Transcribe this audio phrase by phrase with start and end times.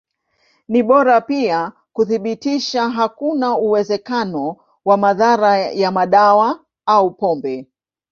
[0.67, 7.67] Ni bora pia kuthibitisha hakuna uwezekano wa madhara ya madawa au pombe.